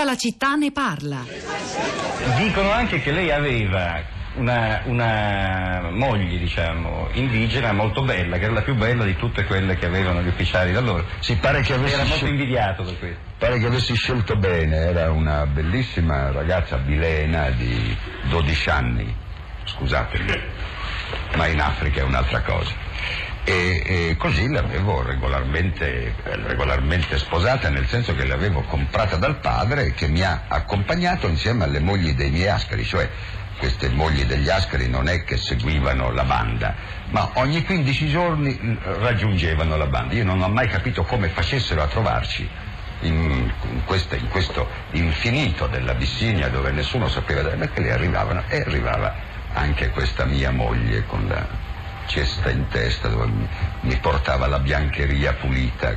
Tutta 0.00 0.12
la 0.12 0.18
città 0.18 0.54
ne 0.54 0.72
parla. 0.72 1.26
Dicono 2.38 2.70
anche 2.70 3.02
che 3.02 3.12
lei 3.12 3.30
aveva 3.30 4.02
una, 4.36 4.80
una, 4.86 5.90
moglie, 5.90 6.38
diciamo, 6.38 7.10
indigena 7.12 7.72
molto 7.72 8.02
bella, 8.02 8.38
che 8.38 8.44
era 8.44 8.54
la 8.54 8.62
più 8.62 8.74
bella 8.76 9.04
di 9.04 9.14
tutte 9.16 9.44
quelle 9.44 9.76
che 9.76 9.84
avevano 9.84 10.22
gli 10.22 10.28
ufficiali 10.28 10.72
da 10.72 10.78
allora. 10.78 11.04
Si 11.18 11.36
pare 11.36 11.60
che 11.60 11.74
avessi 11.74 11.92
Era 11.92 12.04
molto 12.04 12.16
scel- 12.16 12.30
invidiato 12.30 12.82
per 12.82 12.98
questo. 12.98 13.20
Pare 13.36 13.58
che 13.58 13.66
avessi 13.66 13.94
scelto 13.94 14.36
bene, 14.36 14.76
era 14.76 15.10
una 15.10 15.44
bellissima 15.44 16.32
ragazza 16.32 16.78
bilena 16.78 17.50
di 17.50 17.94
12 18.30 18.70
anni, 18.70 19.14
scusatemi, 19.64 20.40
ma 21.36 21.46
in 21.46 21.60
Africa 21.60 22.00
è 22.00 22.04
un'altra 22.04 22.40
cosa. 22.40 22.79
E, 23.42 23.82
e 23.84 24.16
così 24.18 24.48
l'avevo 24.48 25.02
regolarmente, 25.02 26.14
eh, 26.22 26.36
regolarmente 26.46 27.18
sposata, 27.18 27.70
nel 27.70 27.86
senso 27.88 28.14
che 28.14 28.26
l'avevo 28.26 28.60
comprata 28.62 29.16
dal 29.16 29.36
padre 29.38 29.92
che 29.92 30.08
mi 30.08 30.22
ha 30.22 30.42
accompagnato 30.46 31.26
insieme 31.26 31.64
alle 31.64 31.80
mogli 31.80 32.12
dei 32.14 32.30
miei 32.30 32.48
ascari, 32.48 32.84
cioè 32.84 33.08
queste 33.58 33.88
mogli 33.88 34.24
degli 34.24 34.48
ascari 34.48 34.88
non 34.88 35.08
è 35.08 35.24
che 35.24 35.36
seguivano 35.36 36.10
la 36.10 36.24
banda, 36.24 36.74
ma 37.10 37.30
ogni 37.34 37.64
15 37.64 38.08
giorni 38.08 38.58
mm, 38.60 38.76
raggiungevano 39.00 39.76
la 39.76 39.86
banda. 39.86 40.14
Io 40.14 40.24
non 40.24 40.40
ho 40.42 40.48
mai 40.48 40.68
capito 40.68 41.02
come 41.04 41.28
facessero 41.28 41.82
a 41.82 41.86
trovarci 41.86 42.48
in, 43.00 43.50
in 43.70 43.84
queste- 43.84 44.16
in 44.16 44.28
questo 44.28 44.68
infinito 44.92 45.66
dell'Abissinia 45.66 46.48
dove 46.48 46.70
nessuno 46.72 47.08
sapeva 47.08 47.42
dove, 47.42 47.56
perché 47.56 47.80
le 47.80 47.92
arrivavano 47.92 48.44
e 48.48 48.60
arrivava 48.60 49.14
anche 49.52 49.90
questa 49.90 50.24
mia 50.24 50.50
moglie 50.50 51.04
con 51.06 51.26
la 51.26 51.68
cesta 52.10 52.50
in 52.50 52.66
testa 52.68 53.06
dove 53.06 53.26
mi, 53.82 53.96
portava 53.98 54.48
la 54.48 54.58
biancheria 54.58 55.32
pulita. 55.34 55.96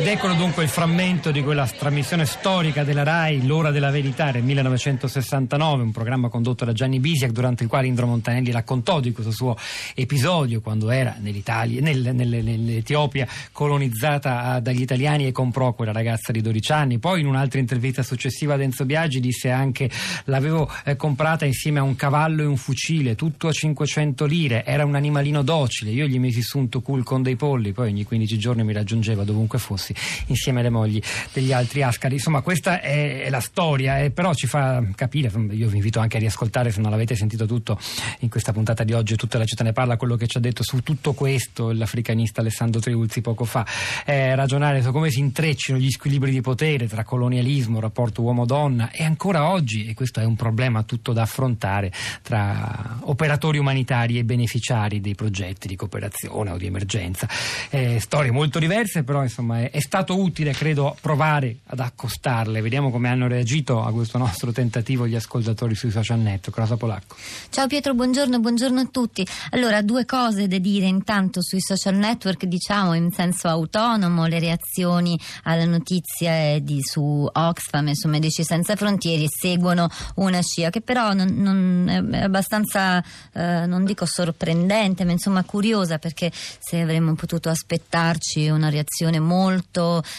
Ed 0.00 0.06
eccolo 0.06 0.32
dunque 0.32 0.62
il 0.62 0.70
frammento 0.70 1.30
di 1.30 1.42
quella 1.42 1.66
trasmissione 1.66 2.24
storica 2.24 2.84
della 2.84 3.02
RAI, 3.02 3.44
L'ora 3.46 3.70
della 3.70 3.90
verità 3.90 4.30
del 4.30 4.42
1969, 4.42 5.82
un 5.82 5.92
programma 5.92 6.30
condotto 6.30 6.64
da 6.64 6.72
Gianni 6.72 7.00
Bisiak 7.00 7.32
durante 7.32 7.64
il 7.64 7.68
quale 7.68 7.86
Indro 7.86 8.06
Montanelli 8.06 8.50
raccontò 8.50 8.98
di 8.98 9.12
questo 9.12 9.30
suo 9.30 9.58
episodio 9.94 10.62
quando 10.62 10.88
era 10.88 11.16
nell'Italia, 11.20 11.82
nel- 11.82 12.14
nel- 12.14 12.42
nell'Etiopia 12.42 13.28
colonizzata 13.52 14.44
ah, 14.44 14.60
dagli 14.60 14.80
italiani 14.80 15.26
e 15.26 15.32
comprò 15.32 15.74
quella 15.74 15.92
ragazza 15.92 16.32
di 16.32 16.40
12 16.40 16.72
anni. 16.72 16.98
Poi 16.98 17.20
in 17.20 17.26
un'altra 17.26 17.60
intervista 17.60 18.02
successiva 18.02 18.54
ad 18.54 18.62
Enzo 18.62 18.86
Biagi 18.86 19.20
disse 19.20 19.50
anche 19.50 19.90
l'avevo 20.24 20.66
eh, 20.86 20.96
comprata 20.96 21.44
insieme 21.44 21.78
a 21.78 21.82
un 21.82 21.94
cavallo 21.94 22.40
e 22.40 22.46
un 22.46 22.56
fucile, 22.56 23.16
tutto 23.16 23.48
a 23.48 23.52
500 23.52 24.24
lire, 24.24 24.64
era 24.64 24.86
un 24.86 24.94
animalino 24.94 25.42
docile, 25.42 25.90
io 25.90 26.06
gli 26.06 26.18
misi 26.18 26.40
su 26.40 26.56
un 26.56 26.70
tocul 26.70 27.04
con 27.04 27.20
dei 27.20 27.36
polli, 27.36 27.72
poi 27.72 27.90
ogni 27.90 28.04
15 28.04 28.38
giorni 28.38 28.64
mi 28.64 28.72
raggiungeva 28.72 29.24
dovunque 29.24 29.58
fossi 29.90 29.94
insieme 30.26 30.60
alle 30.60 30.70
mogli 30.70 31.00
degli 31.32 31.52
altri 31.52 31.82
ascari. 31.82 32.14
Insomma, 32.14 32.40
questa 32.40 32.80
è, 32.80 33.28
la 33.30 33.40
storia, 33.40 33.98
eh, 33.98 34.10
però 34.10 34.34
ci 34.34 34.46
fa 34.46 34.82
capire, 34.94 35.30
io 35.50 35.68
vi 35.68 35.76
invito 35.76 36.00
anche 36.00 36.16
a 36.16 36.20
riascoltare 36.20 36.70
se 36.70 36.80
non 36.80 36.90
l'avete 36.90 37.14
sentito 37.14 37.46
tutto 37.46 37.78
in 38.20 38.28
questa 38.28 38.52
puntata 38.52 38.84
di 38.84 38.92
oggi, 38.92 39.16
tutta 39.16 39.38
la 39.38 39.44
città 39.44 39.64
ne 39.64 39.72
parla, 39.72 39.96
quello 39.96 40.16
che 40.16 40.26
ci 40.26 40.38
ha 40.38 40.40
detto 40.40 40.62
su 40.62 40.82
tutto 40.82 41.12
questo 41.12 41.72
l'africanista 41.72 42.40
Alessandro 42.40 42.80
Triulzi 42.80 43.20
poco 43.20 43.44
fa, 43.44 43.66
eh, 44.04 44.34
ragionare 44.34 44.82
su 44.82 44.90
come 44.90 45.10
si 45.10 45.20
intreccino 45.20 45.78
gli 45.78 45.90
squilibri 45.90 46.30
di 46.30 46.40
potere 46.40 46.86
tra 46.86 47.04
colonialismo, 47.04 47.80
rapporto 47.80 48.22
uomo-donna 48.22 48.90
e 48.90 49.04
ancora 49.04 49.50
oggi, 49.50 49.86
e 49.86 49.94
questo 49.94 50.20
è 50.20 50.24
un 50.24 50.36
problema 50.36 50.82
tutto 50.82 51.12
da 51.12 51.22
affrontare, 51.22 51.92
tra 52.22 52.98
operatori 53.02 53.58
umanitari 53.58 54.18
e 54.18 54.24
beneficiari 54.24 55.00
dei 55.00 55.14
progetti 55.14 55.68
di 55.68 55.76
cooperazione 55.76 56.50
o 56.50 56.56
di 56.56 56.66
emergenza. 56.66 57.28
Eh, 57.70 57.98
storie 58.00 58.30
molto 58.30 58.58
diverse, 58.58 59.02
però 59.02 59.22
insomma 59.22 59.60
è, 59.60 59.69
è 59.70 59.80
stato 59.80 60.18
utile, 60.20 60.52
credo, 60.52 60.96
provare 61.00 61.58
ad 61.66 61.80
accostarle. 61.80 62.60
Vediamo 62.60 62.90
come 62.90 63.08
hanno 63.08 63.28
reagito 63.28 63.82
a 63.82 63.92
questo 63.92 64.18
nostro 64.18 64.52
tentativo 64.52 65.06
gli 65.06 65.14
ascoltatori 65.14 65.74
sui 65.74 65.90
social 65.90 66.18
network. 66.18 66.58
Rosa 66.58 66.76
Polacco. 66.76 67.16
Ciao 67.50 67.66
Pietro, 67.66 67.94
buongiorno, 67.94 68.40
buongiorno 68.40 68.80
a 68.80 68.88
tutti. 68.90 69.26
Allora, 69.50 69.82
due 69.82 70.04
cose 70.04 70.48
da 70.48 70.58
dire 70.58 70.86
intanto 70.86 71.40
sui 71.42 71.60
social 71.60 71.94
network, 71.94 72.44
diciamo 72.44 72.94
in 72.94 73.10
senso 73.12 73.48
autonomo, 73.48 74.26
le 74.26 74.40
reazioni 74.40 75.18
alle 75.44 75.66
notizie 75.66 76.62
di, 76.62 76.80
su 76.82 77.28
Oxfam 77.30 77.88
e 77.88 77.96
su 77.96 78.08
Medici 78.08 78.42
Senza 78.44 78.74
Frontiere 78.76 79.26
seguono 79.28 79.88
una 80.16 80.42
scia 80.42 80.70
che 80.70 80.80
però 80.80 81.12
non, 81.12 81.28
non- 81.36 82.08
è 82.12 82.22
abbastanza, 82.22 83.02
eh, 83.32 83.66
non 83.66 83.84
dico 83.84 84.04
sorprendente, 84.04 85.04
ma 85.04 85.12
insomma 85.12 85.44
curiosa 85.44 85.98
perché 85.98 86.30
se 86.32 86.80
avremmo 86.80 87.14
potuto 87.14 87.48
aspettarci 87.48 88.48
una 88.48 88.68
reazione 88.68 89.20
molto 89.20 89.58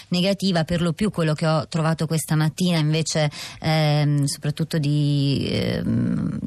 negativa, 0.10 0.64
per 0.64 0.82
lo 0.82 0.94
più 0.94 1.12
quello 1.12 1.34
che 1.34 1.48
ho 1.48 1.68
trovato 1.68 2.08
questa 2.08 2.36
mattina 2.36 2.78
invece 2.78 3.30
ehm, 3.60 4.26
soprattutto 4.26 4.78
di... 4.78 5.48
ehm, 5.52 6.40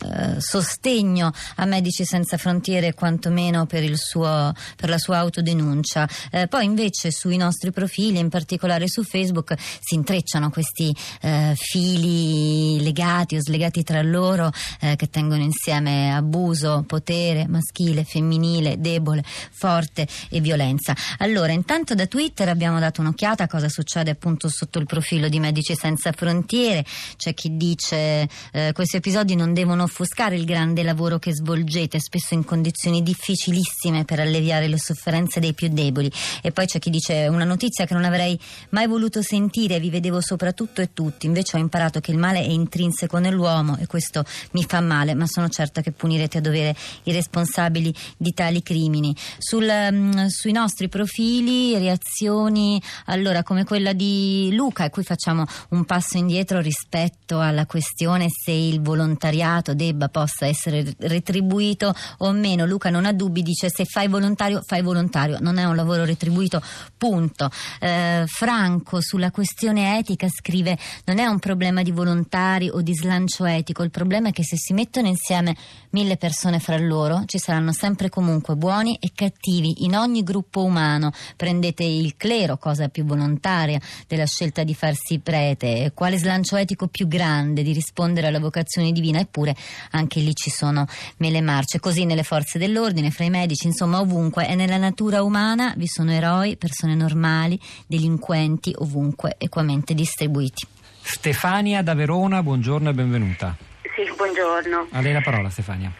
eh, 0.00 0.36
sostegno 0.38 1.32
a 1.56 1.64
Medici 1.64 2.04
Senza 2.04 2.36
Frontiere 2.36 2.94
quantomeno 2.94 3.66
per, 3.66 3.84
suo, 3.96 4.54
per 4.76 4.88
la 4.88 4.98
sua 4.98 5.18
autodenuncia. 5.18 6.08
Eh, 6.30 6.46
poi 6.46 6.66
invece 6.66 7.10
sui 7.10 7.36
nostri 7.36 7.72
profili, 7.72 8.18
in 8.18 8.28
particolare 8.28 8.86
su 8.86 9.02
Facebook, 9.02 9.54
si 9.58 9.96
intrecciano 9.96 10.50
questi 10.50 10.94
eh, 11.22 11.52
fili 11.56 12.47
legati 12.88 13.36
o 13.36 13.40
slegati 13.40 13.82
tra 13.82 14.00
loro 14.02 14.50
eh, 14.80 14.96
che 14.96 15.10
tengono 15.10 15.42
insieme 15.42 16.14
abuso, 16.14 16.84
potere 16.86 17.46
maschile, 17.46 18.04
femminile, 18.04 18.80
debole, 18.80 19.22
forte 19.24 20.06
e 20.30 20.40
violenza. 20.40 20.94
Allora, 21.18 21.52
intanto 21.52 21.94
da 21.94 22.06
Twitter 22.06 22.48
abbiamo 22.48 22.78
dato 22.78 23.00
un'occhiata 23.02 23.44
a 23.44 23.46
cosa 23.46 23.68
succede 23.68 24.10
appunto 24.10 24.48
sotto 24.48 24.78
il 24.78 24.86
profilo 24.86 25.28
di 25.28 25.38
Medici 25.38 25.74
Senza 25.74 26.12
Frontiere. 26.12 26.84
C'è 27.16 27.34
chi 27.34 27.56
dice 27.56 28.28
eh, 28.52 28.72
questi 28.72 28.96
episodi 28.96 29.36
non 29.36 29.52
devono 29.52 29.82
offuscare 29.82 30.36
il 30.36 30.44
grande 30.44 30.82
lavoro 30.82 31.18
che 31.18 31.34
svolgete, 31.34 32.00
spesso 32.00 32.34
in 32.34 32.44
condizioni 32.44 33.02
difficilissime 33.02 34.04
per 34.04 34.20
alleviare 34.20 34.66
le 34.68 34.78
sofferenze 34.78 35.40
dei 35.40 35.52
più 35.52 35.68
deboli. 35.68 36.10
E 36.42 36.52
poi 36.52 36.66
c'è 36.66 36.78
chi 36.78 36.90
dice 36.90 37.26
una 37.28 37.44
notizia 37.44 37.84
che 37.84 37.94
non 37.94 38.04
avrei 38.04 38.38
mai 38.70 38.86
voluto 38.86 39.20
sentire, 39.20 39.78
vi 39.78 39.90
vedevo 39.90 40.20
soprattutto 40.20 40.80
e 40.80 40.92
tutti, 40.94 41.26
invece 41.26 41.56
ho 41.56 41.60
imparato 41.60 42.00
che 42.00 42.12
il 42.12 42.18
male 42.18 42.40
è 42.40 42.48
intrinseco 42.48 42.77
nell'uomo 43.18 43.76
e 43.78 43.86
questo 43.86 44.24
mi 44.52 44.64
fa 44.64 44.80
male, 44.80 45.14
ma 45.14 45.26
sono 45.26 45.48
certa 45.48 45.80
che 45.80 45.92
punirete 45.92 46.38
a 46.38 46.40
dovere 46.40 46.74
i 47.04 47.12
responsabili 47.12 47.94
di 48.16 48.32
tali 48.32 48.62
crimini. 48.62 49.14
Sul, 49.38 49.68
mm, 49.68 50.26
sui 50.26 50.52
nostri 50.52 50.88
profili, 50.88 51.76
reazioni, 51.78 52.80
allora 53.06 53.42
come 53.42 53.64
quella 53.64 53.92
di 53.92 54.50
Luca, 54.52 54.84
e 54.84 54.90
qui 54.90 55.02
facciamo 55.02 55.44
un 55.70 55.84
passo 55.84 56.16
indietro 56.16 56.60
rispetto 56.60 57.40
alla 57.40 57.66
questione 57.66 58.26
se 58.28 58.52
il 58.52 58.80
volontariato 58.80 59.74
debba 59.74 60.08
possa 60.08 60.46
essere 60.46 60.94
retribuito 60.98 61.94
o 62.18 62.32
meno. 62.32 62.66
Luca 62.66 62.90
non 62.90 63.06
ha 63.06 63.12
dubbi, 63.12 63.42
dice 63.42 63.68
se 63.70 63.84
fai 63.84 64.08
volontario, 64.08 64.62
fai 64.64 64.82
volontario, 64.82 65.38
non 65.40 65.58
è 65.58 65.64
un 65.64 65.76
lavoro 65.76 66.04
retribuito, 66.04 66.62
punto. 66.96 67.50
Eh, 67.80 68.24
Franco 68.26 69.00
sulla 69.00 69.30
questione 69.30 69.98
etica 69.98 70.28
scrive 70.28 70.78
non 71.04 71.18
è 71.18 71.26
un 71.26 71.38
problema 71.38 71.82
di 71.82 71.90
volontari 71.90 72.67
o 72.68 72.80
di 72.82 72.94
slancio 72.94 73.44
etico, 73.44 73.82
il 73.82 73.90
problema 73.90 74.28
è 74.28 74.32
che 74.32 74.44
se 74.44 74.56
si 74.56 74.72
mettono 74.72 75.08
insieme 75.08 75.56
mille 75.90 76.16
persone 76.16 76.58
fra 76.58 76.78
loro 76.78 77.22
ci 77.26 77.38
saranno 77.38 77.72
sempre 77.72 78.08
comunque 78.08 78.56
buoni 78.56 78.96
e 79.00 79.10
cattivi 79.14 79.84
in 79.84 79.96
ogni 79.96 80.22
gruppo 80.22 80.64
umano. 80.64 81.12
Prendete 81.36 81.84
il 81.84 82.16
clero, 82.16 82.58
cosa 82.58 82.88
più 82.88 83.04
volontaria 83.04 83.80
della 84.06 84.26
scelta 84.26 84.64
di 84.64 84.74
farsi 84.74 85.18
prete, 85.18 85.92
quale 85.94 86.18
slancio 86.18 86.56
etico 86.56 86.88
più 86.88 87.06
grande 87.08 87.62
di 87.62 87.72
rispondere 87.72 88.26
alla 88.26 88.40
vocazione 88.40 88.92
divina, 88.92 89.20
eppure 89.20 89.56
anche 89.90 90.20
lì 90.20 90.34
ci 90.34 90.50
sono 90.50 90.86
mele 91.18 91.40
marce. 91.40 91.80
Così 91.80 92.04
nelle 92.04 92.22
forze 92.22 92.58
dell'ordine, 92.58 93.10
fra 93.10 93.24
i 93.24 93.30
medici, 93.30 93.66
insomma 93.66 94.00
ovunque, 94.00 94.48
e 94.48 94.54
nella 94.54 94.76
natura 94.76 95.22
umana 95.22 95.74
vi 95.76 95.86
sono 95.86 96.12
eroi, 96.12 96.56
persone 96.56 96.94
normali, 96.94 97.58
delinquenti 97.86 98.74
ovunque, 98.76 99.36
equamente 99.38 99.94
distribuiti. 99.94 100.76
Stefania 101.08 101.82
da 101.82 101.94
Verona, 101.94 102.42
buongiorno 102.42 102.90
e 102.90 102.92
benvenuta. 102.92 103.56
Sì, 103.96 104.12
buongiorno. 104.14 104.88
A 104.92 105.00
lei 105.00 105.14
la 105.14 105.22
parola 105.22 105.48
Stefania. 105.48 105.90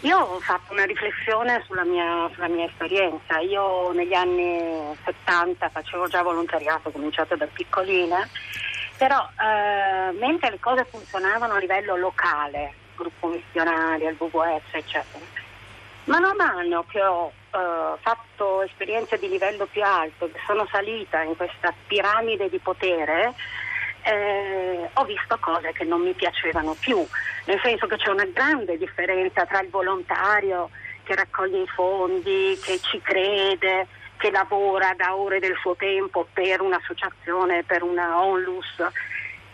Io 0.00 0.18
ho 0.18 0.38
fatto 0.40 0.74
una 0.74 0.84
riflessione 0.84 1.62
sulla 1.66 1.84
mia, 1.84 2.28
sulla 2.34 2.48
mia 2.48 2.66
esperienza. 2.66 3.38
Io 3.38 3.92
negli 3.92 4.12
anni 4.12 4.94
70 5.06 5.70
facevo 5.70 6.06
già 6.08 6.20
volontariato, 6.20 6.88
ho 6.88 6.92
cominciato 6.92 7.34
da 7.34 7.46
piccolina, 7.46 8.28
però 8.98 9.26
eh, 9.40 10.12
mentre 10.18 10.50
le 10.50 10.60
cose 10.60 10.84
funzionavano 10.84 11.54
a 11.54 11.58
livello 11.58 11.96
locale, 11.96 12.74
gruppo 12.96 13.28
missionario, 13.28 14.10
il 14.10 14.16
WWF, 14.18 14.74
eccetera, 14.74 15.24
mano 16.04 16.28
a 16.28 16.34
mano 16.36 16.84
che 16.86 17.02
ho 17.02 17.32
eh, 17.52 17.98
fatto 18.00 18.60
esperienze 18.64 19.18
di 19.18 19.30
livello 19.30 19.64
più 19.64 19.82
alto, 19.82 20.30
sono 20.46 20.68
salita 20.70 21.22
in 21.22 21.34
questa 21.36 21.72
piramide 21.86 22.50
di 22.50 22.58
potere, 22.58 23.34
eh, 24.02 24.88
ho 24.92 25.04
visto 25.04 25.36
cose 25.38 25.72
che 25.72 25.84
non 25.84 26.00
mi 26.02 26.12
piacevano 26.12 26.74
più, 26.78 27.04
nel 27.46 27.60
senso 27.62 27.86
che 27.86 27.96
c'è 27.96 28.10
una 28.10 28.26
grande 28.26 28.78
differenza 28.78 29.44
tra 29.46 29.60
il 29.60 29.70
volontario 29.70 30.70
che 31.02 31.14
raccoglie 31.14 31.62
i 31.62 31.66
fondi, 31.66 32.58
che 32.62 32.78
ci 32.80 33.00
crede, 33.00 33.86
che 34.16 34.30
lavora 34.30 34.94
da 34.94 35.16
ore 35.16 35.40
del 35.40 35.56
suo 35.60 35.74
tempo 35.74 36.26
per 36.32 36.60
un'associazione, 36.60 37.64
per 37.64 37.82
una 37.82 38.22
onlus, 38.22 38.82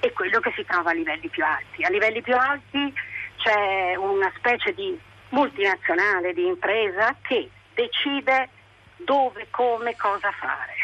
e 0.01 0.13
quello 0.13 0.41
che 0.41 0.53
si 0.55 0.65
trova 0.65 0.91
a 0.91 0.95
livelli 0.95 1.29
più 1.29 1.45
alti. 1.45 1.83
A 1.83 1.89
livelli 1.89 2.21
più 2.21 2.37
alti 2.37 2.93
c'è 3.37 3.95
una 3.97 4.31
specie 4.37 4.75
di 4.75 4.99
multinazionale, 5.31 6.33
di 6.33 6.47
impresa 6.47 7.17
che 7.23 7.49
decide 7.75 8.49
dove, 8.97 9.47
come, 9.51 9.97
cosa 9.97 10.31
fare 10.33 10.76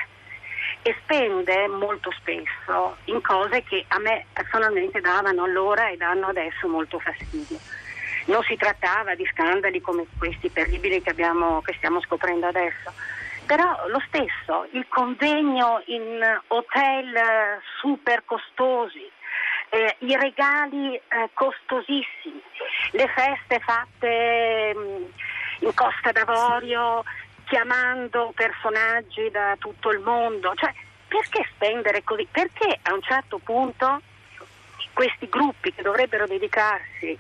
e 0.83 0.97
spende 1.03 1.69
molto 1.69 2.11
spesso 2.13 2.97
in 3.05 3.21
cose 3.23 3.63
che 3.63 3.85
a 3.89 3.99
me 3.99 4.27
personalmente 4.33 5.01
davano 5.01 5.45
allora 5.45 5.89
e 5.89 5.97
danno 5.97 6.27
adesso 6.27 6.69
molto 6.69 6.99
fastidio. 6.99 7.59
Non 8.27 8.43
si 8.43 8.57
trattava 8.57 9.15
di 9.15 9.27
scandali 9.33 9.81
come 9.81 10.07
questi 10.19 10.53
terribili 10.53 11.03
che, 11.03 11.11
abbiamo, 11.11 11.61
che 11.63 11.75
stiamo 11.77 12.01
scoprendo 12.01 12.47
adesso, 12.47 12.93
però 13.47 13.87
lo 13.89 14.01
stesso, 14.07 14.67
il 14.73 14.87
convegno 14.89 15.83
in 15.87 16.41
hotel 16.49 17.15
eh, 17.15 17.61
super 17.81 18.25
costosi, 18.25 19.11
eh, 19.71 19.97
i 20.01 20.17
regali 20.17 20.95
eh, 20.95 21.31
costosissimi, 21.33 22.43
le 22.93 23.09
feste 23.09 23.61
fatte 23.61 24.75
mh, 24.75 24.81
mm, 24.81 25.05
in 25.61 25.75
Costa 25.75 26.13
d'Avorio 26.13 27.03
chiamando 27.53 28.33
personaggi 28.35 29.31
da 29.31 29.57
tutto 29.59 29.91
il 29.91 29.99
mondo, 29.99 30.55
cioè 30.55 30.73
perché 31.07 31.47
spendere 31.55 32.03
così? 32.03 32.27
Perché 32.31 32.79
a 32.81 32.95
un 32.95 33.03
certo 33.03 33.37
punto 33.45 34.01
questi 34.95 35.29
gruppi 35.29 35.71
che 35.75 35.83
dovrebbero 35.83 36.27
dedicarsi, 36.27 37.19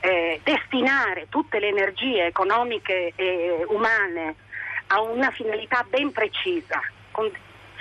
eh, 0.00 0.40
destinare 0.42 1.28
tutte 1.28 1.60
le 1.60 1.68
energie 1.68 2.26
economiche 2.26 3.12
e 3.14 3.64
umane 3.68 4.34
a 4.88 5.00
una 5.00 5.30
finalità 5.30 5.86
ben 5.88 6.10
precisa, 6.10 6.80
con 7.12 7.30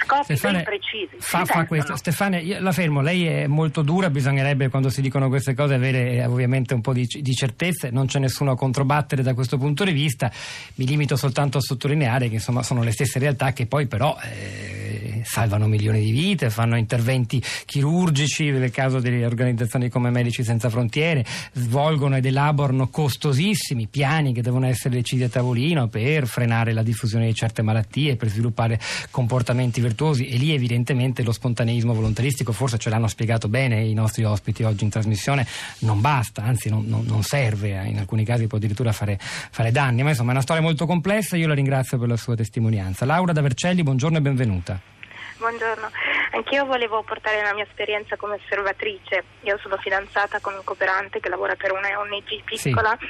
scopi 0.03 0.35
Stefane, 0.35 0.53
ben 0.55 0.63
precisi. 0.63 1.15
Fa, 1.19 1.45
fa 1.45 1.65
questo. 1.65 1.95
Stefane, 1.95 2.59
la 2.59 2.71
fermo, 2.71 3.01
lei 3.01 3.25
è 3.25 3.47
molto 3.47 3.81
dura, 3.81 4.09
bisognerebbe 4.09 4.69
quando 4.69 4.89
si 4.89 5.01
dicono 5.01 5.29
queste 5.29 5.53
cose 5.53 5.73
avere 5.73 6.13
eh, 6.13 6.25
ovviamente 6.25 6.73
un 6.73 6.81
po' 6.81 6.93
di, 6.93 7.05
di, 7.05 7.33
certezze, 7.33 7.89
non 7.89 8.07
c'è 8.07 8.19
nessuno 8.19 8.51
a 8.51 8.55
controbattere 8.55 9.23
da 9.23 9.33
questo 9.33 9.57
punto 9.57 9.83
di 9.83 9.91
vista, 9.91 10.31
mi 10.75 10.85
limito 10.85 11.15
soltanto 11.15 11.57
a 11.57 11.61
sottolineare 11.61 12.29
che 12.29 12.35
insomma 12.35 12.63
sono 12.63 12.83
le 12.83 12.91
stesse 12.91 13.19
realtà 13.19 13.53
che 13.53 13.65
poi 13.65 13.87
però... 13.87 14.17
Eh, 14.21 15.16
salvano 15.25 15.67
milioni 15.67 16.01
di 16.01 16.11
vite, 16.11 16.49
fanno 16.49 16.77
interventi 16.77 17.41
chirurgici, 17.65 18.49
nel 18.51 18.71
caso 18.71 18.99
delle 18.99 19.25
organizzazioni 19.25 19.89
come 19.89 20.09
Medici 20.09 20.43
Senza 20.43 20.69
Frontiere, 20.69 21.25
svolgono 21.53 22.17
ed 22.17 22.25
elaborano 22.25 22.89
costosissimi 22.89 23.87
piani 23.87 24.33
che 24.33 24.41
devono 24.41 24.67
essere 24.67 24.95
decisi 24.95 25.23
a 25.23 25.29
tavolino 25.29 25.87
per 25.87 26.27
frenare 26.27 26.73
la 26.73 26.83
diffusione 26.83 27.25
di 27.25 27.33
certe 27.33 27.61
malattie, 27.61 28.15
per 28.15 28.29
sviluppare 28.29 28.79
comportamenti 29.11 29.81
virtuosi 29.81 30.27
e 30.27 30.37
lì 30.37 30.53
evidentemente 30.53 31.23
lo 31.23 31.31
spontaneismo 31.31 31.93
volontaristico, 31.93 32.51
forse 32.51 32.77
ce 32.77 32.89
l'hanno 32.89 33.07
spiegato 33.07 33.47
bene 33.47 33.83
i 33.83 33.93
nostri 33.93 34.23
ospiti 34.23 34.63
oggi 34.63 34.83
in 34.83 34.89
trasmissione, 34.89 35.45
non 35.79 36.01
basta, 36.01 36.43
anzi 36.43 36.69
non, 36.69 36.85
non, 36.87 37.05
non 37.05 37.23
serve, 37.23 37.85
in 37.87 37.97
alcuni 37.97 38.23
casi 38.23 38.47
può 38.47 38.57
addirittura 38.57 38.91
fare, 38.91 39.17
fare 39.19 39.71
danni, 39.71 40.03
ma 40.03 40.09
insomma 40.09 40.29
è 40.29 40.33
una 40.33 40.41
storia 40.41 40.61
molto 40.61 40.85
complessa, 40.85 41.37
io 41.37 41.47
la 41.47 41.53
ringrazio 41.53 41.97
per 41.97 42.07
la 42.07 42.17
sua 42.17 42.35
testimonianza. 42.35 43.05
Laura 43.05 43.33
da 43.33 43.41
Vercelli, 43.41 43.83
buongiorno 43.83 44.17
e 44.17 44.21
benvenuta. 44.21 44.96
Buongiorno, 45.37 45.91
anch'io 46.31 46.65
volevo 46.65 47.03
portare 47.03 47.43
la 47.43 47.53
mia 47.53 47.63
esperienza 47.63 48.15
come 48.15 48.39
osservatrice. 48.43 49.23
Io 49.41 49.59
sono 49.59 49.77
fidanzata 49.77 50.39
con 50.39 50.55
un 50.55 50.63
cooperante 50.63 51.19
che 51.19 51.29
lavora 51.29 51.55
per 51.55 51.73
una 51.73 51.99
ONG 51.99 52.41
piccola 52.43 52.97
sì. 52.99 53.07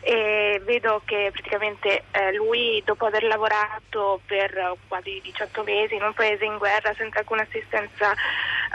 e 0.00 0.62
vedo 0.64 1.02
che 1.04 1.28
praticamente 1.30 2.04
eh, 2.12 2.32
lui 2.32 2.82
dopo 2.82 3.04
aver 3.04 3.24
lavorato 3.24 4.20
per 4.24 4.76
quasi 4.88 5.20
18 5.22 5.64
mesi 5.64 5.96
in 5.96 6.02
un 6.02 6.14
paese 6.14 6.46
in 6.46 6.56
guerra 6.56 6.94
senza 6.94 7.18
alcuna 7.18 7.42
assistenza, 7.42 8.14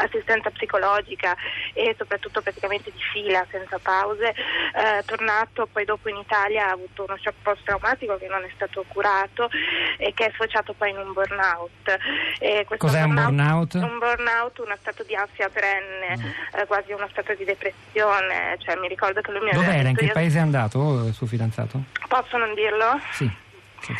assistenza 0.04 0.50
psicologica 0.50 1.36
e 1.74 1.96
soprattutto 1.98 2.42
praticamente 2.42 2.92
di 2.92 3.02
fila, 3.12 3.46
senza 3.50 3.80
pause, 3.80 4.30
eh, 4.30 5.04
tornato 5.06 5.68
poi 5.72 5.86
dopo 5.86 6.10
in 6.10 6.18
Italia 6.18 6.68
ha 6.68 6.72
avuto 6.72 7.06
uno 7.08 7.18
shock 7.18 7.38
post-traumatico 7.42 8.18
che 8.18 8.28
non 8.28 8.44
è 8.44 8.50
stato 8.54 8.84
curato 8.88 9.50
e 9.98 10.14
che 10.14 10.26
è 10.26 10.32
sfociato 10.34 10.74
poi 10.74 10.92
in 10.92 10.98
un 10.98 11.14
burnout. 11.14 11.98
Cos'è 12.78 13.04
un 13.04 13.16
burnout? 13.16 13.74
Un 13.76 14.00
burnout, 14.00 14.60
uno 14.60 14.76
stato 14.80 15.04
di 15.04 15.16
ansia 15.16 15.50
perenne, 15.50 16.18
mm. 16.18 16.60
eh, 16.60 16.66
quasi 16.66 16.92
uno 16.92 17.08
stato 17.10 17.34
di 17.36 17.44
depressione. 17.44 18.58
Cioè, 18.60 18.76
mi 18.78 18.88
ricordo 18.88 19.22
che 19.22 19.32
lui 19.32 19.42
mi 19.42 19.52
Dov'era? 19.52 19.90
In 19.90 19.96
che 19.96 20.08
paese 20.12 20.38
è 20.38 20.42
andato 20.42 21.06
il 21.06 21.14
suo 21.14 21.28
fidanzato? 21.28 21.84
Posso 22.08 22.38
non 22.38 22.54
dirlo? 22.54 23.00
Sì. 23.12 23.50
Sì. 23.82 23.94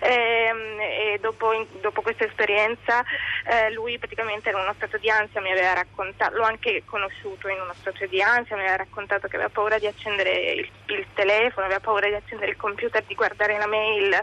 E, 0.00 0.46
ehm, 0.48 0.80
e 0.80 1.18
dopo, 1.20 1.66
dopo, 1.80 2.02
questa 2.02 2.24
esperienza 2.24 3.02
eh, 3.44 3.70
lui 3.72 3.98
praticamente 3.98 4.48
era 4.48 4.58
in 4.58 4.64
uno 4.64 4.74
stato 4.74 4.98
di 4.98 5.08
ansia, 5.08 5.40
mi 5.40 5.50
aveva 5.50 5.74
raccontato, 5.74 6.36
l'ho 6.36 6.44
anche 6.44 6.82
conosciuto 6.84 7.48
in 7.48 7.60
uno 7.60 7.74
stato 7.74 8.06
di 8.06 8.20
ansia, 8.20 8.56
mi 8.56 8.62
aveva 8.62 8.76
raccontato 8.76 9.28
che 9.28 9.36
aveva 9.36 9.50
paura 9.50 9.78
di 9.78 9.86
accendere 9.86 10.52
il, 10.52 10.68
il 10.86 11.06
telefono, 11.14 11.66
aveva 11.66 11.80
paura 11.80 12.08
di 12.08 12.14
accendere 12.14 12.50
il 12.50 12.56
computer, 12.56 13.02
di 13.04 13.14
guardare 13.14 13.58
la 13.58 13.66
mail 13.66 14.20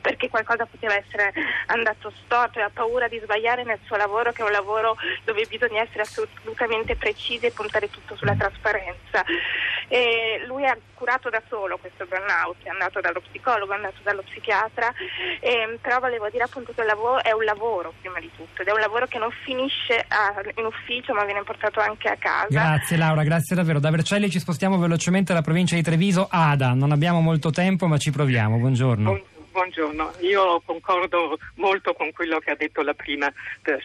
perché 0.00 0.28
qualcosa 0.28 0.66
poteva 0.66 0.94
essere 0.94 1.32
andato 1.66 2.12
storto, 2.24 2.58
aveva 2.58 2.70
paura 2.72 3.08
di 3.08 3.20
sbagliare 3.22 3.64
nel 3.64 3.80
suo 3.84 3.96
lavoro 3.96 4.32
che 4.32 4.42
è 4.42 4.44
un 4.44 4.52
lavoro 4.52 4.96
dove 5.24 5.44
bisogna 5.46 5.82
essere 5.82 6.02
assolutamente 6.02 6.96
precisi 6.96 7.46
e 7.46 7.50
puntare 7.50 7.90
tutto 7.90 8.16
sulla 8.16 8.34
mm. 8.34 8.38
trasparenza. 8.38 9.24
E 9.88 10.42
lui 10.46 10.66
ha 10.66 10.76
curato 10.94 11.30
da 11.30 11.42
solo 11.48 11.78
questo 11.78 12.06
burnout, 12.06 12.56
è 12.62 12.68
andato 12.68 13.00
dallo 13.00 13.20
psicologo, 13.20 13.72
è 13.72 13.76
andato 13.76 14.00
dallo 14.02 14.22
psichiatra 14.22 14.92
eh, 15.40 15.78
però 15.80 16.00
volevo 16.00 16.28
dire 16.30 16.44
appunto 16.44 16.72
che 16.74 16.80
il 16.80 16.86
lavoro 16.86 17.22
è 17.22 17.32
un 17.32 17.44
lavoro 17.44 17.92
prima 18.00 18.20
di 18.20 18.30
tutto 18.36 18.62
ed 18.62 18.68
è 18.68 18.72
un 18.72 18.80
lavoro 18.80 19.06
che 19.06 19.18
non 19.18 19.30
finisce 19.44 20.04
a, 20.08 20.34
in 20.56 20.64
ufficio 20.64 21.12
ma 21.14 21.24
viene 21.24 21.42
portato 21.42 21.80
anche 21.80 22.08
a 22.08 22.16
casa. 22.16 22.46
Grazie 22.48 22.96
Laura, 22.96 23.22
grazie 23.22 23.56
davvero. 23.56 23.80
Da 23.80 23.90
Vercelli 23.90 24.30
ci 24.30 24.38
spostiamo 24.38 24.78
velocemente 24.78 25.32
alla 25.32 25.42
provincia 25.42 25.74
di 25.74 25.82
Treviso. 25.82 26.28
Ada, 26.30 26.72
non 26.72 26.92
abbiamo 26.92 27.20
molto 27.20 27.50
tempo 27.50 27.86
ma 27.86 27.98
ci 27.98 28.10
proviamo. 28.10 28.58
Buongiorno. 28.58 29.34
Buongiorno, 29.56 30.16
io 30.20 30.60
concordo 30.66 31.38
molto 31.54 31.94
con 31.94 32.12
quello 32.12 32.38
che 32.40 32.50
ha 32.50 32.56
detto 32.56 32.82
la 32.82 32.92
prima 32.92 33.32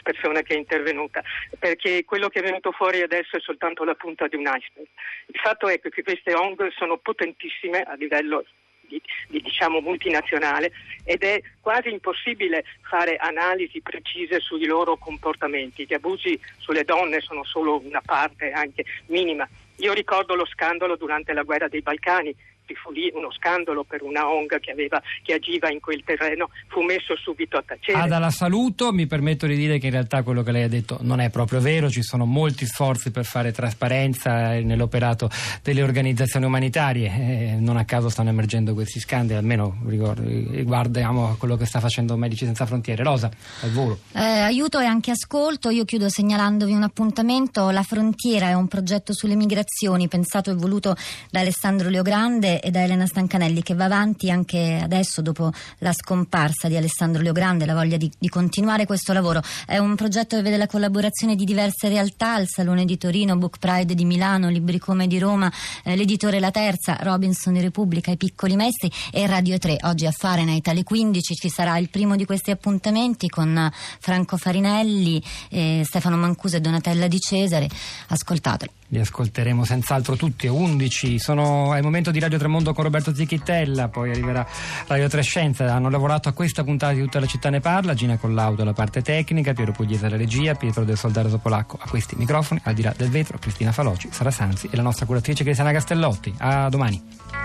persona 0.04 0.42
che 0.42 0.54
è 0.54 0.58
intervenuta, 0.58 1.24
perché 1.58 2.04
quello 2.04 2.28
che 2.28 2.40
è 2.40 2.44
venuto 2.44 2.74
fuori 2.74 3.02
adesso 3.02 3.38
è 3.38 3.40
soltanto 3.40 3.86
la 3.86 3.96
punta 3.96 4.28
di 4.28 4.36
un 4.36 4.42
iceberg. 4.42 4.86
Il 5.28 5.40
fatto 5.42 5.70
è 5.70 5.80
che 5.80 6.04
queste 6.04 6.34
ONG 6.34 6.74
sono 6.74 6.98
potentissime 6.98 7.84
a 7.84 7.94
livello 7.94 8.44
di, 8.82 9.02
di 9.30 9.42
diciamo, 9.42 9.80
multinazionale 9.80 10.74
ed 11.06 11.24
è 11.24 11.42
quasi 11.62 11.90
impossibile 11.90 12.66
fare 12.82 13.16
analisi 13.16 13.82
precise 13.82 14.42
sui 14.42 14.66
loro 14.66 14.98
comportamenti. 14.98 15.86
Gli 15.88 15.94
abusi 15.94 16.38
sulle 16.58 16.84
donne 16.84 17.22
sono 17.22 17.46
solo 17.46 17.80
una 17.82 18.02
parte 18.02 18.52
anche 18.52 18.84
minima. 19.06 19.48
Io 19.78 19.94
ricordo 19.94 20.36
lo 20.36 20.46
scandalo 20.46 20.98
durante 20.98 21.32
la 21.32 21.44
guerra 21.44 21.70
dei 21.70 21.82
Balcani 21.82 22.36
infatti 22.72 22.76
fu 22.76 22.92
lì 22.92 23.12
uno 23.14 23.32
scandalo 23.32 23.84
per 23.84 24.02
una 24.02 24.30
ONG 24.30 24.60
che, 24.60 24.72
aveva, 24.72 25.02
che 25.24 25.34
agiva 25.34 25.70
in 25.72 25.80
quel 25.80 26.02
terreno, 26.04 26.50
fu 26.68 26.82
messo 26.82 27.16
subito 27.18 27.58
a 27.58 27.64
tacere. 27.66 28.00
Ada 28.00 28.20
la 28.20 28.30
saluto, 28.30 28.92
mi 28.92 29.08
permetto 29.08 29.46
di 29.46 29.56
dire 29.56 29.78
che 29.78 29.88
in 29.88 29.92
realtà 29.94 30.24
quello 30.24 30.44
che 30.44 30.52
lei 30.52 30.64
ha 30.64 30.68
detto 30.68 30.98
non 31.02 31.20
è 31.20 31.30
proprio 31.30 31.60
vero, 31.60 31.90
ci 31.90 32.02
sono 32.02 32.26
molti 32.26 32.66
sforzi 32.66 33.12
per 33.12 33.26
fare 33.26 33.52
trasparenza 33.52 34.60
nell'operato 34.60 35.30
delle 35.62 35.84
organizzazioni 35.84 36.46
umanitarie, 36.46 37.08
eh, 37.08 37.56
non 37.60 37.78
a 37.78 37.86
caso 37.86 38.10
stanno 38.10 38.30
emergendo 38.30 38.74
questi 38.74 39.00
scandali, 39.00 39.40
almeno 39.40 39.78
riguardiamo 39.86 41.36
quello 41.38 41.58
che 41.58 41.66
sta 41.66 41.80
facendo 41.80 42.16
Medici 42.16 42.46
Senza 42.46 42.66
Frontiere. 42.66 43.04
Rosa, 43.04 43.30
al 43.62 43.72
volo. 43.72 44.00
Eh, 44.14 44.20
aiuto 44.20 44.80
e 44.80 44.86
anche 44.86 45.12
ascolto, 45.12 45.70
io 45.70 45.86
chiudo 45.86 46.10
segnalandovi 46.10 46.74
un 46.74 46.84
appuntamento, 46.84 47.70
La 47.70 47.84
Frontiera 47.84 48.50
è 48.50 48.54
un 48.54 48.68
progetto 48.68 49.14
sulle 49.14 49.36
migrazioni 49.36 50.08
pensato 50.08 50.52
e 50.52 50.54
voluto 50.54 50.96
da 51.30 51.40
Alessandro 51.40 51.90
Leogrande 51.90 52.61
e 52.62 52.72
da 52.72 52.84
Elena 52.84 53.06
Stancanelli 53.06 53.62
che 53.62 53.74
va 53.74 53.86
avanti 53.86 54.30
anche 54.30 54.80
adesso 54.82 55.22
dopo 55.22 55.52
la 55.80 55.92
scomparsa 55.92 56.68
di 56.68 56.78
Alessandro 56.78 57.22
Leogrande, 57.22 57.66
la 57.66 57.74
voglia 57.74 57.98
di, 57.98 58.10
di 58.18 58.30
continuare 58.30 58.86
questo 58.86 59.14
lavoro. 59.14 59.42
È 59.66 59.78
un 59.78 59.96
progetto 59.96 60.36
che 60.36 60.42
vede 60.42 60.58
la 60.58 60.68
collaborazione 60.68 61.36
di 61.36 61.44
diverse 61.44 61.90
realtà, 61.90 62.38
il 62.40 62.48
Salone 62.48 62.86
di 62.86 62.98
Torino, 62.98 63.36
Book 63.38 63.58
Pride 63.58 63.96
di 63.96 64.06
Milano, 64.06 64.50
Libricome 64.50 65.08
di 65.08 65.20
Roma, 65.20 65.52
eh, 65.84 65.96
l'editore 65.96 66.40
La 66.40 66.52
Terza, 66.52 66.98
Robinson 67.02 67.54
di 67.54 67.62
Repubblica, 67.62 68.12
I 68.12 68.18
Piccoli 68.18 68.56
Maestri 68.56 68.92
e 69.12 69.26
Radio 69.28 69.58
3. 69.58 69.78
Oggi 69.82 70.06
a 70.06 70.12
Fahrenheit 70.12 70.68
alle 70.68 70.84
15 70.84 71.36
ci 71.36 71.50
sarà 71.50 71.78
il 71.78 71.90
primo 71.90 72.16
di 72.16 72.26
questi 72.26 72.52
appuntamenti 72.52 73.28
con 73.28 73.72
Franco 74.00 74.38
Farinelli, 74.38 75.22
eh, 75.50 75.82
Stefano 75.86 76.18
Mancuso 76.18 76.58
e 76.58 76.62
Donatella 76.62 77.08
Di 77.08 77.20
Cesare. 77.20 77.68
Ascoltatelo. 78.08 78.81
Li 78.94 79.00
ascolteremo 79.00 79.64
senz'altro 79.64 80.18
tutti, 80.18 80.48
11. 80.48 81.18
Sono, 81.18 81.74
il 81.78 81.82
momento 81.82 82.12
di 82.12 82.20
Radio 82.20 82.38
Tremondo 82.38 82.74
con 82.74 82.84
Roberto 82.84 83.16
Zichittella, 83.16 83.88
poi 83.88 84.10
arriverà 84.10 84.46
Radio 84.88 85.08
Trescenza. 85.08 85.74
Hanno 85.74 85.90
lavorato 85.90 86.28
a 86.28 86.34
questa 86.34 86.66
puntata 86.66 86.92
di 86.92 87.00
Tutta 87.00 87.22
la 87.22 87.26
città 87.26 87.50
ne 87.50 87.62
parla, 87.62 87.94
Gina 87.94 88.18
Collaudo 88.18 88.64
alla 88.64 88.74
parte 88.74 89.02
tecnica, 89.02 89.54
Piero 89.54 89.72
Pugliese 89.72 90.08
alla 90.08 90.18
regia, 90.18 90.56
Pietro 90.56 90.84
del 90.84 90.98
Soldato 90.98 91.38
Polacco 91.38 91.80
a 91.82 91.88
questi 91.88 92.18
microfoni, 92.18 92.60
al 92.66 92.74
di 92.74 92.82
là 92.82 92.94
del 92.98 93.10
vetro, 93.10 93.38
Cristina 93.38 93.72
Faloci, 93.72 94.10
Sara 94.12 94.30
Sanzi 94.30 94.68
e 94.70 94.76
la 94.76 94.84
nostra 94.84 95.06
curatrice 95.06 95.46
Cristiana 95.46 95.72
Castellotti. 95.72 96.34
A 96.40 96.68
domani. 96.68 97.41